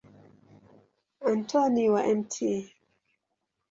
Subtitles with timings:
[1.31, 2.33] Antoni wa Mt.